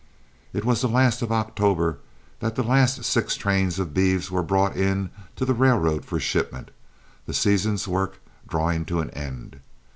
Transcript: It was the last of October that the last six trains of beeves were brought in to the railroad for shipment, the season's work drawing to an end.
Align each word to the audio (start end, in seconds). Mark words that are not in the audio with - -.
It 0.51 0.65
was 0.65 0.81
the 0.81 0.87
last 0.87 1.21
of 1.21 1.31
October 1.31 1.99
that 2.39 2.55
the 2.55 2.63
last 2.63 3.05
six 3.05 3.35
trains 3.35 3.77
of 3.77 3.93
beeves 3.93 4.31
were 4.31 4.41
brought 4.41 4.75
in 4.75 5.11
to 5.35 5.45
the 5.45 5.53
railroad 5.53 6.05
for 6.05 6.19
shipment, 6.19 6.71
the 7.27 7.35
season's 7.35 7.87
work 7.87 8.17
drawing 8.47 8.83
to 8.85 9.01
an 9.01 9.11
end. 9.11 9.59